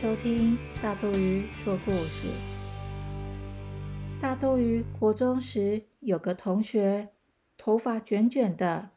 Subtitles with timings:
[0.00, 2.28] 收听大肚鱼说故事。
[4.22, 7.08] 大肚鱼国中时有个同学，
[7.56, 8.90] 头发卷卷的，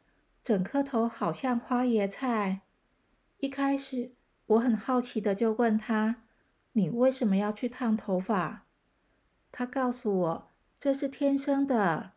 [0.43, 2.61] 整颗头好像花椰菜。
[3.39, 4.13] 一开始
[4.45, 6.17] 我很好奇的就问他
[6.73, 8.67] ：“你为什么要去烫头发？”
[9.51, 10.47] 他告诉我
[10.79, 12.11] ：“这是天生的，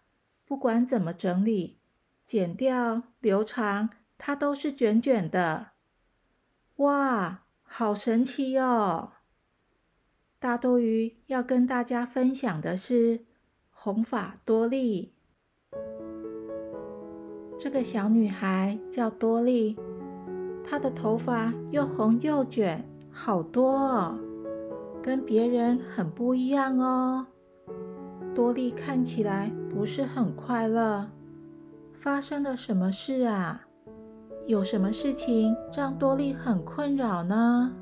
[0.44, 1.78] 不管怎么整理，
[2.26, 3.88] 剪掉、留长，
[4.18, 5.68] 它都是卷卷的。”
[6.76, 7.43] 哇！
[7.76, 9.14] 好神奇哟！
[10.38, 13.24] 大多鱼要跟大家分享的是
[13.68, 15.12] 红发多莉。
[17.58, 19.76] 这个小女孩叫多莉，
[20.62, 24.20] 她的头发又红又卷，好多哦，
[25.02, 27.26] 跟别人很不一样哦。
[28.36, 31.10] 多莉看起来不是很快乐，
[31.92, 33.63] 发生了什么事啊？
[34.46, 37.72] 有什么事情让多莉很困扰呢？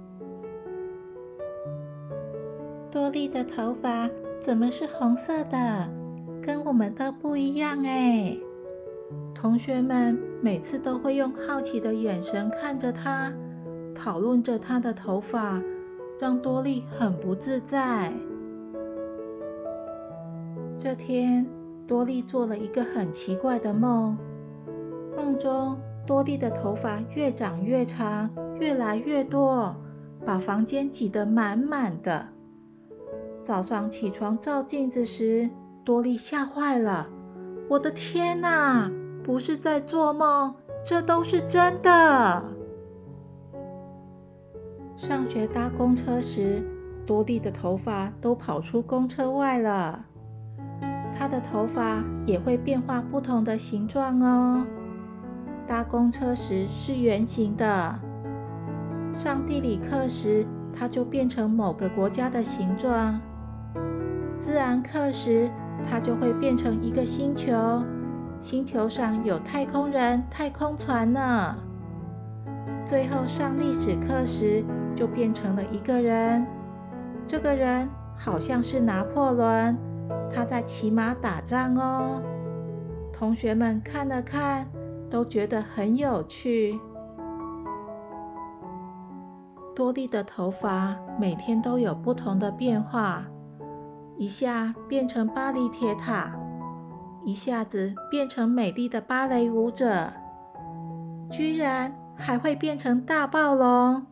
[2.89, 4.09] 多莉的头发
[4.41, 5.89] 怎么是红色的？
[6.41, 8.37] 跟我们都不一样哎！
[9.35, 13.33] 同学们每次都会用好奇的眼神看着她，
[13.93, 15.61] 讨论着她的头发，
[16.21, 18.13] 让多莉很不自在。
[20.79, 21.45] 这天，
[21.89, 24.17] 多莉做了一个很奇怪的梦，
[25.17, 25.77] 梦中。
[26.07, 29.75] 多莉的头发越长越长，越来越多，
[30.27, 32.29] 把房间挤得满满的。
[33.43, 35.49] 早上起床照镜子时，
[35.85, 37.09] 多莉吓坏了
[37.71, 38.91] ：“我的天哪，
[39.23, 42.45] 不是在做梦，这都是真的！”
[44.97, 46.63] 上学搭公车时，
[47.07, 50.05] 多莉的头发都跑出公车外了。
[51.15, 54.65] 她的头发也会变化不同的形状哦。
[55.73, 57.99] 搭公车时是圆形的，
[59.15, 63.19] 上地理课时它就变成某个国家的形状；
[64.37, 65.51] 自然课时
[65.83, 67.83] 它就会变成一个星球，
[68.39, 71.57] 星球上有太空人、太空船呢。
[72.85, 74.63] 最后上历史课时
[74.95, 76.47] 就变成了一个人，
[77.27, 79.75] 这个人好像是拿破仑，
[80.31, 82.21] 他在骑马打仗哦。
[83.11, 84.67] 同学们看了看。
[85.13, 86.81] 都觉得很有趣。
[89.77, 93.27] 多莉的头发每天都有不同的变化，
[94.17, 96.35] 一下变成巴黎铁塔，
[97.27, 100.11] 一下子变成美丽的芭蕾舞者，
[101.31, 104.07] 居然还会变成大暴龙，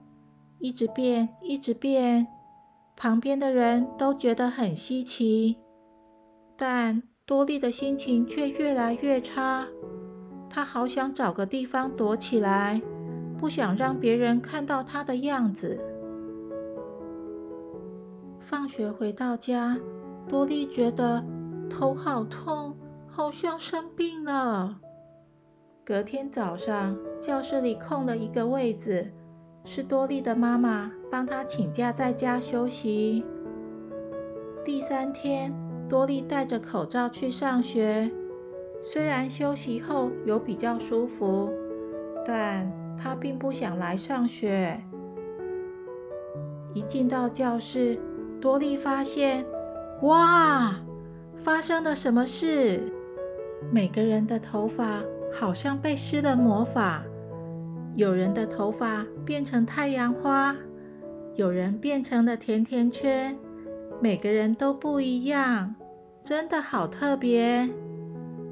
[0.59, 2.27] 一直变，一直变。
[2.95, 5.57] 旁边的人都觉得很稀奇，
[6.59, 9.67] 但多莉的心情却越来越差。
[10.51, 12.83] 他好想找个地方躲起来，
[13.39, 15.81] 不想让别人看到他的样子。
[18.41, 19.79] 放学回到家，
[20.29, 21.25] 多莉觉得
[21.71, 24.81] 头好痛，好像生病了。
[25.85, 29.13] 隔天早上，教室里空了一个位子，
[29.65, 33.25] 是多莉的妈妈帮她请假在家休息。
[34.65, 35.55] 第三天，
[35.89, 38.11] 多莉戴着口罩去上学。
[38.83, 41.51] 虽然休息后有比较舒服，
[42.27, 44.81] 但他并不想来上学。
[46.73, 47.99] 一进到教室，
[48.41, 49.45] 多莉发现，
[50.03, 50.77] 哇，
[51.45, 52.81] 发生了什么事？
[53.71, 55.03] 每个人的头发
[55.33, 57.05] 好像被施了魔法，
[57.97, 60.57] 有人的头发变成太阳花，
[61.35, 63.37] 有人变成了甜甜圈，
[64.01, 65.75] 每个人都不一样，
[66.25, 67.69] 真的好特别。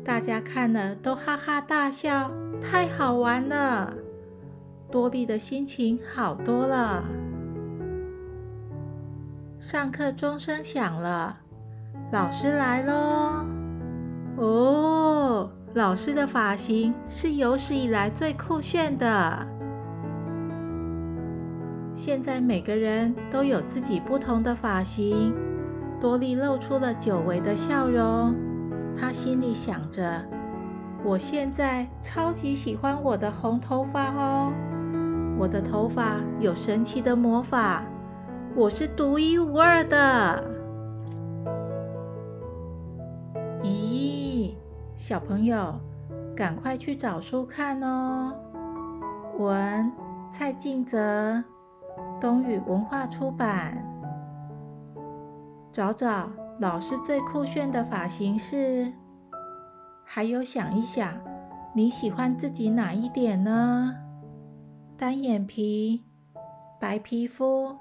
[0.09, 2.31] 大家看了都哈哈大笑，
[2.63, 3.93] 太好玩了！
[4.91, 7.05] 多莉的心情好多了。
[9.61, 11.37] 上课钟声响了，
[12.11, 13.45] 老师来喽！
[14.39, 19.47] 哦，老师的发型是有史以来最酷炫的。
[21.95, 25.35] 现在每个人都有自己不同的发型，
[26.01, 28.35] 多莉露出了久违的笑容。
[29.01, 30.21] 他心里想着
[31.05, 34.53] ：“我现在超级喜欢我的红头发哦，
[35.39, 37.85] 我的头发有神奇的魔法，
[38.57, 40.45] 我是独一无二的。”
[43.63, 44.55] 咦，
[44.97, 45.79] 小朋友，
[46.35, 48.35] 赶快去找书看哦！
[49.39, 49.93] 文
[50.33, 51.43] 蔡敬泽，
[52.21, 53.79] 东宇文化出版。
[55.71, 56.29] 找找。
[56.61, 58.93] 老师最酷炫的发型是？
[60.05, 61.17] 还有想一想，
[61.73, 63.95] 你喜欢自己哪一点呢？
[64.97, 66.03] 单眼皮、
[66.81, 67.77] 白皮肤、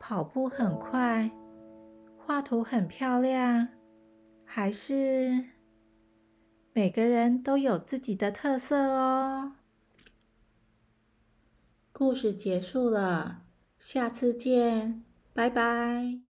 [0.00, 1.30] 跑步很快，
[2.18, 3.68] 画图很漂亮，
[4.44, 5.44] 还是
[6.72, 9.52] 每个人都有自己的特色哦？
[11.92, 13.42] 故事结束了，
[13.78, 16.31] 下次见，拜拜。